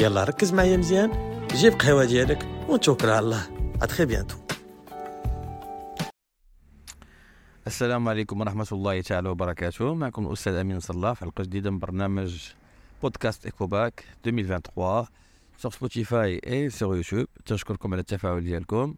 [0.00, 1.10] يلا ركز معايا مزيان.
[1.52, 3.42] جيب قهوة ديالك ونتوكل على الله.
[3.82, 4.36] à très bientôt
[7.66, 9.94] السلام عليكم ورحمة الله تعالى وبركاته.
[9.94, 12.48] معكم الأستاذ أمين صلاح في حلقة جديدة من برنامج
[13.02, 15.06] بودكاست EcoBac 2023
[15.58, 18.94] sur Spotify et sur YouTube تنشكركم على التفاعل ديالكم.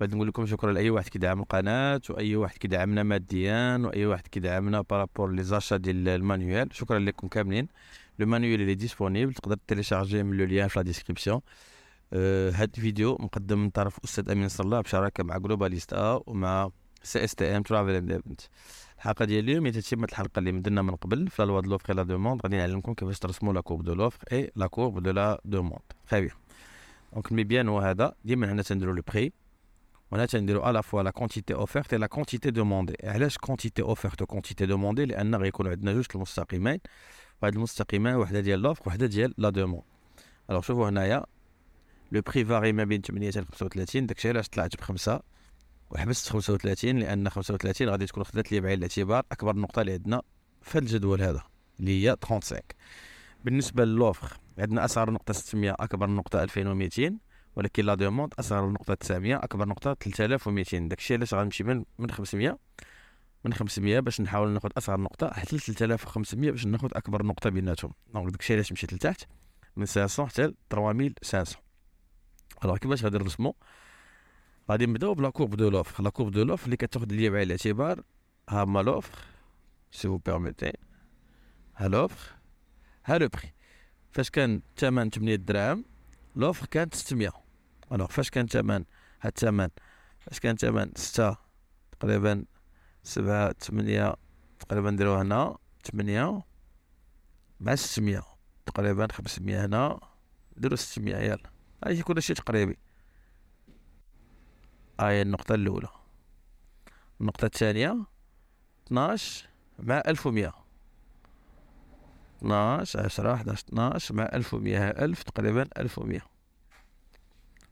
[0.00, 4.80] بعد نقول لكم شكرا لأي واحد كيدعم القناة وأي واحد كيدعمنا ماديا وأي واحد كيدعمنا
[4.80, 6.68] par rapport les achats ديال ال manuel.
[6.72, 7.68] شكرا لكم كاملين.
[8.18, 11.40] le manuel اللي disponible تقدر télécharger من le lien في la description
[12.12, 16.70] هاد الفيديو مقدم من طرف الاستاذ أمين صلاح بشراكة مع جلوباليستا ومع
[17.02, 18.40] CSTM Travel and Event
[18.96, 21.28] الحلقة ديال اليوم هي تتمه الحلقة اللي مدنا من قبل.
[21.28, 24.50] في loi de l'offre la demande غادي نعلمكم كيفاش ترسموا la courbe de l'offre et
[24.56, 26.34] la courbe de la demande très bien
[27.12, 28.14] donc المبيان هو هذا.
[28.24, 29.32] ديما هنا تنديروا le prix
[30.10, 34.22] وهنا تنديروا à la fois la quantité offerte et la quantité demandée علاش quantité offerte
[34.22, 36.78] و quantité demandée لأن غيكونوا عندنا جوج المستقيمين.
[37.42, 39.82] وهاد المستقيمين وحدة ديال l'offre وحدة ديال la demande
[40.50, 41.24] alors شوفوا هنايا
[42.12, 45.20] le prix varie ما بين 8 حتى 35 داكشي علاش طلعت بخمسة؟
[45.90, 50.22] وحبست 35 لأن 35 غادي تكون خدات لي بعين الاعتبار أكبر نقطة اللي عندنا
[50.62, 51.42] في الجدول هذا
[51.80, 52.60] اللي هي 35
[53.44, 57.18] بالنسبة ل l'offre عندنا اصغر نقطة 600 أكبر نقطة 2200
[57.56, 62.58] ولكن la demande اصغر نقطة 900 أكبر نقطة 3200 داكشي علاش غنمشي من من 500
[63.46, 67.92] من 500 باش نحاول ناخذ أصغر نقطة حتى ل 3500 باش ناخذ أكبر نقطة بيناتهم.
[68.14, 69.24] donc داكشي علاش مشيت لتحت؟
[69.76, 71.66] من 500 حتى ل 3500
[72.64, 73.56] alors كيفاش غادي نرسمو
[74.70, 77.46] غادي نبداو ب la courbe de l'offre la courbe de l'offre اللي كتاخد ليا بعين
[77.46, 78.02] الاعتبار
[78.48, 79.18] ها ما l'offre
[79.90, 80.72] si vous permettez
[81.76, 82.34] ها l'offre
[83.04, 83.54] ها le prix
[84.12, 85.84] فاش كان الثمن 8 دراهم
[86.36, 87.32] l'offre كانت 600
[87.92, 88.84] alors فاش كان الثمن
[89.20, 89.68] ها الثمن
[90.20, 91.36] فاش كان الثمن 6
[92.00, 92.44] تقريبا
[93.06, 94.16] 7 8
[94.58, 95.58] تقريبا نديرو هنا
[95.92, 96.42] 8
[97.60, 98.22] مع 600
[98.66, 100.00] تقريبا 500 هنا.
[100.58, 101.50] نديرو 600 يلا.
[101.84, 102.78] هادي كلشي تقريبي.
[105.00, 105.88] هاي النقطة الأولى.
[107.20, 108.06] النقطة الثانية
[108.86, 110.52] 12 مع 1100
[112.38, 116.20] 12 10 11 12 مع 1100 1000 تقريبا 1100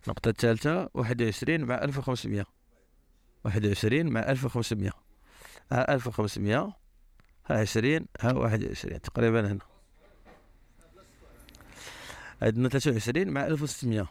[0.05, 2.45] النقطة الثالثة 21 مع 1500
[3.45, 5.04] 21 مع 1500
[5.73, 6.73] ها 1500
[7.47, 9.59] ها 20 ها 21 تقريبا هنا.
[12.43, 14.07] عندنا 23 مع 1600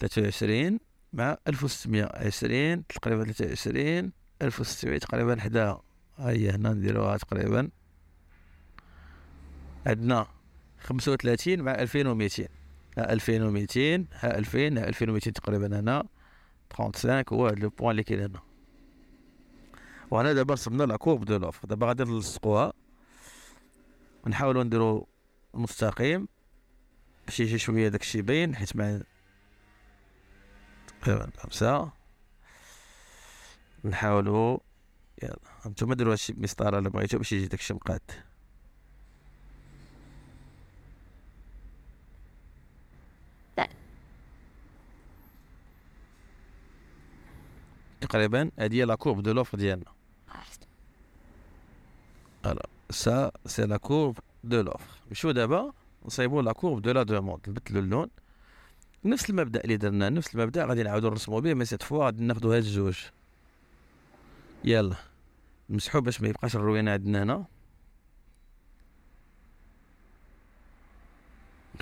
[0.00, 0.80] 23
[1.12, 4.12] مع 1620 تقريبا 23
[4.42, 5.82] 1600 تقريبا حداها.
[6.18, 7.70] هي هنا نديروها تقريبا.
[9.86, 10.26] عندنا
[10.78, 12.48] 35 مع 2200
[12.98, 16.04] ها 2200 ها 2000 ها 2200 تقريبا هنا.
[16.72, 18.49] 35 هو هذا le point اللي كاين هنا.
[20.10, 21.68] وهنا دابا رسمنا la courbe de l'offre.
[21.68, 22.72] دابا غادي نلصقوها.
[24.26, 25.08] نحاولوا نديرو
[25.54, 26.28] مستقيم.
[27.26, 29.00] باش يجي شوية داكشي باين حيت مع
[31.00, 31.92] تقريبا خمسة
[33.84, 34.62] نحاولو
[35.22, 35.36] يلا.
[35.62, 38.00] هانتوما ديرو هادشي بمسطرة إلا بغيتو باش يجي داكشي مقاد.
[48.00, 49.99] تقريبا هادي هي la courbe de l'offre ديالنا.
[52.46, 55.72] alors ça c'est la courbe de l'offre نمشيو دابا
[56.04, 58.10] نصايبو la courbe de la demande نبدلو اللون
[59.04, 62.52] نفس المبدا اللي درنا نفس المبدا غادي نعاودو نرسمو به mais cette fois غادي ناخدو
[62.52, 62.98] هاد الجوج
[64.64, 64.96] يلا
[65.70, 67.44] نمسحو باش ما يبقاش الروينه عندنا هنا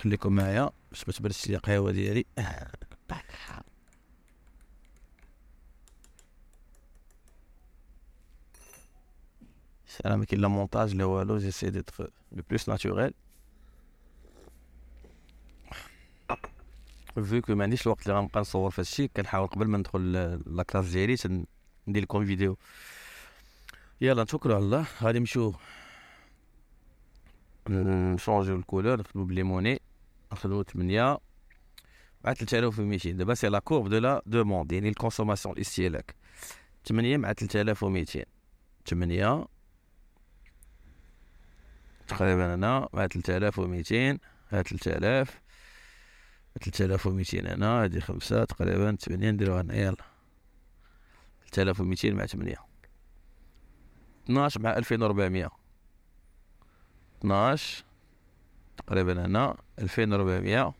[0.00, 2.25] خليكم معايا باش ما تبردش لي القهوه ديالي
[10.06, 13.14] أنا ما كاين لا مونتاج لا والو j'essaie d'être le plus naturel
[17.25, 20.12] vu que ما عنديش الوقت اللي غنبقى نصور في هادشي كنحاول قبل ما ندخل
[20.46, 21.44] la classe ديالي
[21.88, 22.56] ندير لكم فيديو
[24.00, 25.54] يلا نتوكلوا على الله غادي نمشيو
[27.68, 29.80] نشونجيو ال couleur نخدمو بالليموني
[30.32, 31.18] نخدمو 8
[32.24, 36.14] مع 3200 دابا c'est la courbe de la demande يعني ال consommation الاستهلاك
[36.84, 38.24] 8 مع 3200
[38.86, 39.46] 8
[42.08, 44.19] تقريبا هنا مع 3200
[44.50, 45.40] ها 3000
[46.60, 50.05] 3200 هنا هادي خمسة تقريبا تمنية نديروها هنا يلا
[51.52, 52.56] 3200 مع 8
[54.25, 55.50] 12 مع 2400
[57.20, 57.84] 12
[58.76, 60.75] تقريبا هنا 2400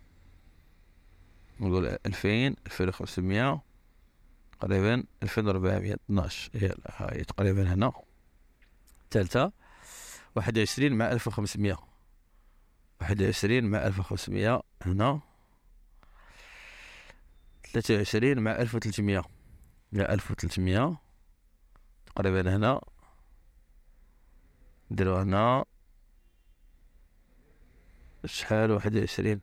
[1.61, 3.63] نقول 2000 2500
[4.61, 7.93] تقريبا 2400 12 يلا هاي تقريبا هنا.
[9.05, 9.53] الثالثة
[10.39, 11.77] واحد وعشرين مع ألف وخمسمية.
[13.01, 14.61] واحد وعشرين مع ألف وخمسمية.
[14.83, 15.21] هنا.
[17.73, 19.23] ثلاثة وعشرين مع ألف وثلاثمية
[19.93, 20.97] مع ألف وثلاثمية
[22.07, 22.81] تقريبا هنا.
[24.91, 25.65] نديرو هنا.
[28.25, 29.41] شحال واحد وعشرين؟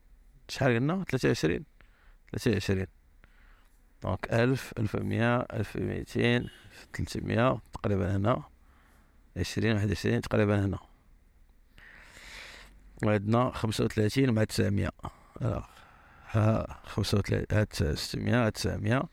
[0.50, 1.66] شحال قلنا؟ ثلاثة وعشرين.
[2.32, 2.88] ثلاثة وعشرين.
[4.04, 6.50] donc ألف ألف مية ألف ميتين
[6.94, 8.55] ثلاثمية تقريبا هنا.
[9.38, 10.80] عشرين واحد وعشرين تقريبا هنا.
[13.04, 14.90] وعندنا خمسة وثلاثين مع تسعمية.
[16.32, 19.04] ها خمسة وثلاثين هاد ستمية هاد تسعمية.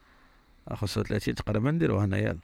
[0.75, 2.39] خمسة وثلاثين تقريبا نديرو هنا يلا.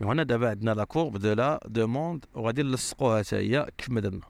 [0.00, 4.26] وهنا دابا عندنا la courbe de la demande وغادي نلصقوها حتى هي كيف ما درنا.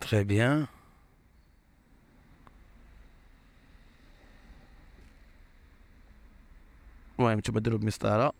[0.00, 0.66] Très bien.
[7.30, 8.32] المهم تبدلوا بمسطرة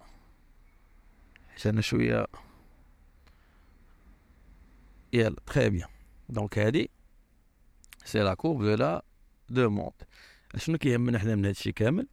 [1.49, 2.27] حيت أنا شوية.
[5.13, 5.89] يلا très bien
[6.29, 6.91] donc هادي
[8.05, 9.05] c'est la courbe de la
[9.49, 9.93] demande
[10.57, 12.07] شنو كيهمنا حنا من هادشي كامل؟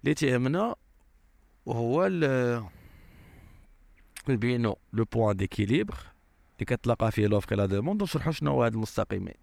[0.00, 0.74] اللي تيهمنا
[1.68, 2.08] هو
[4.28, 5.98] نبينو le point d'équilibre
[6.54, 9.34] اللي كتلاقى فيه l'offre la demande ونشرحو شنو هو هاد المستقيمين.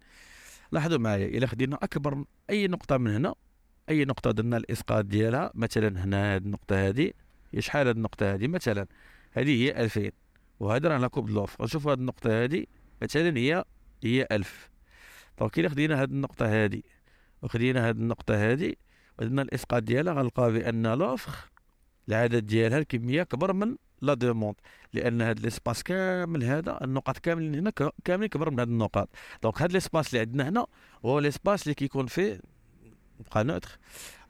[0.72, 3.34] لاحظوا معايا إلا خدينا أكبر أي نقطة من هنا
[3.88, 7.14] أي نقطة درنا الإسقاط ديالها؟ مثلا هنا هاد النقطة هادي.
[7.54, 8.86] هي شحال هاد النقطة هادي؟ مثلا
[9.36, 10.10] هادي هي 2000
[10.60, 11.64] وهذا راه la courbe l'offre.
[11.64, 12.68] نشوفوا هاد النقطة هادي.
[13.02, 13.64] مثلا هي
[14.04, 14.70] هي 1000
[15.38, 16.84] donc إلا خدينا هاد النقطة هادي
[17.42, 18.78] وخدينا هاد النقطة هادي
[19.18, 21.32] ودرنا الإسقاط ديالها غنلقاو بأن l'offre
[22.08, 24.54] العدد ديالها الكمية كبر من la demande.
[24.92, 27.72] لأن هاد l'espace كامل هذا النقاط كاملين هنا
[28.04, 29.08] كاملين كبر من هاد النقاط.
[29.42, 30.66] donc هاد l'espace اللي عندنا هنا
[31.04, 32.40] هو l'espace اللي كيكون فيه
[33.20, 33.78] نبقى نوتر.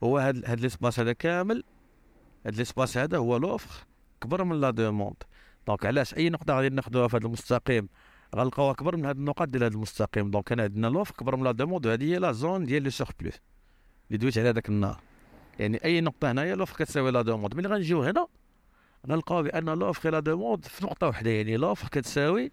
[0.03, 1.65] هو هاد هاد l'espace هذا كامل
[2.47, 3.87] هاد l'espace هذا هو l'offre
[4.21, 5.17] كبر من la demande.
[5.67, 7.89] donc علاش؟ أي نقطة غادي ناخذوها في هذا المستقيم؟
[8.37, 10.31] غنلقاوها كبر من هاد النقاط ديال هاد المستقيم.
[10.31, 13.35] donc هنا عندنا l'offre كبر من la demande وهذه هي la zone ديال le surplus
[14.09, 15.01] اللي دويت على داك النهار.
[15.59, 17.55] يعني أي نقطة هنايا l'offre كتساوي la demande.
[17.55, 18.27] ملي غنجيو هنا
[19.09, 21.31] غنلقاو بأن l'offre la demande في نقطة وحدة.
[21.31, 22.53] يعني l'offre كتساوي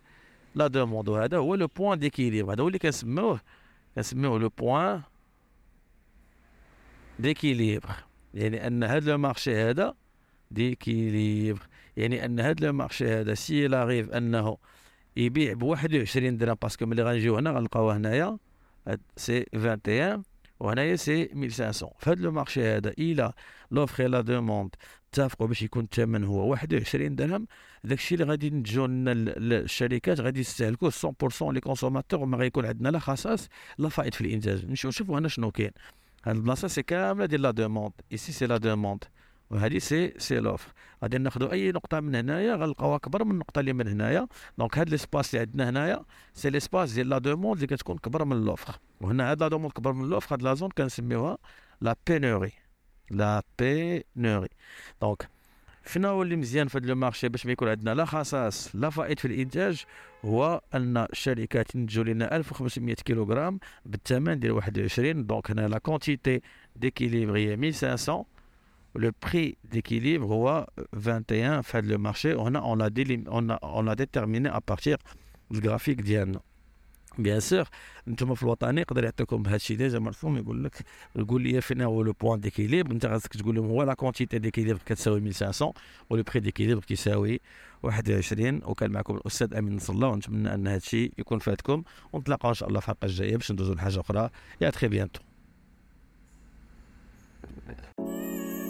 [0.55, 3.39] la demande وهذا هو le point d'équilibre هذا هو اللي كنسموه
[3.95, 5.01] كنسميوه le point
[7.23, 7.95] d'équilibre
[8.33, 9.93] يعني ان هذا le marché هذا
[10.51, 11.67] d'équilibre
[11.97, 14.57] يعني ان هذا le marché هذا c'est l'actif انه
[15.17, 18.37] يبيع ب 21 درهم parce que ملي غنجيو هنا غنلقاوه هنايا
[19.17, 20.23] c'est 21
[20.59, 23.33] وهنايا c'est 1500 في هذا le marché هذا إلى
[23.71, 24.75] l'offre la demande
[25.13, 27.47] اتفقوا باش يكون الثمن هو 21 درهم
[27.83, 32.89] داك الشيء اللي غادي نتجو لنا الشركات غادي يستهلكوه 100% les consommateurs وما غيكون عندنا
[32.89, 34.65] لا خصاص لا فائد في الإنتاج.
[34.65, 35.71] نشوفوا هنا شنو كاين.
[36.25, 37.93] هاد البلاصة c'est كاملة ديال la demande.
[38.11, 39.03] ici c'est la demande
[39.49, 40.73] وهذه c'est c'est l'offre
[41.03, 44.27] غادي ناخذوا أي نقطة من هنايا غنلقاوها أكبر من النقطه اللي من هنايا.
[44.57, 48.45] donc هاد l'espace اللي عندنا هنايا c'est l'espace ديال la demande اللي كتكون كبر من
[48.45, 51.37] l'offre وهنا هاد la demande كبر من l'offre هاد la zone كنسميوها
[51.81, 52.51] la pénurie
[53.11, 54.49] la pénurie
[55.01, 55.29] donc
[55.85, 58.89] شنو هو اللي مزيان في هذا le marché باش ما يكون عندنا لا خصاص لا
[58.89, 59.83] فائد في الإنتاج
[60.25, 66.41] هو أن الشركات ينتجوا لنا 1500 كيلوغرام بالثمن ديال 21 donc هنا la quantité
[66.75, 68.25] d'équilibre هي 1500
[68.95, 72.33] le prix d'équilibre هو 21 في هذا le marché.
[72.33, 72.81] وهنا on
[73.51, 74.97] a on a déterminé à partir
[75.51, 76.39] ال graphique ديالنا
[77.17, 77.67] bien sûr
[78.07, 82.01] أنتم في الوطني يقدر يعطيكم هذا الشيء déjà مرسوم يقول لك يقول لي فين هو
[82.01, 85.73] le point d'équilibre انت خاصك تقول لهم هو la quantité d'équilibre كتساوي 1500
[86.09, 87.39] و le prix d'équilibre كيساوي
[87.83, 92.55] 21 وكان معكم الاستاذ امين نصر الله ونتمنى ان هذا الشيء يكون فاتكم ونتلاقاو ان
[92.55, 94.29] شاء الله في الحلقة الجايه باش ندوزو لحاجه أخرى
[94.61, 95.21] à très bientôt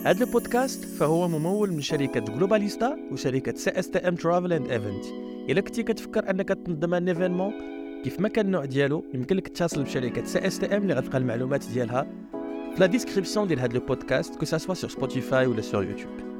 [0.06, 5.06] هذا البودكاست فهو ممول من شركة Globalista وشركة CSTM Travel and Event
[5.50, 7.54] إلا كنتي كتفكر أنك تنظم un événement
[8.04, 12.08] كيف ما كان النوع ديالو يمكن لك تتصل بشركة CSTM اللي غتلقى المعلومات ديالها
[12.74, 16.33] في la description ديال هذا البودكاست que ce soit sur Spotify ولا sur YouTube